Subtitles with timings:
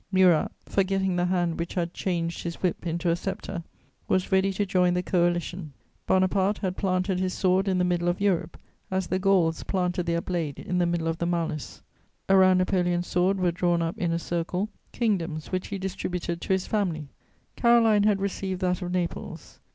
[0.11, 3.63] Murat, forgetting the hand which had changed his whip into a sceptre,
[4.07, 5.73] was ready to join the Coalition.
[6.07, 8.57] Bonaparte had planted his sword in the middle of Europe,
[8.89, 11.83] as the Gauls planted their blade in the middle of the mallus;
[12.29, 16.65] around Napoleon's sword were drawn up in a circle kingdoms which he distributed to his
[16.65, 17.09] family.
[17.55, 19.59] Caroline had received that of Naples.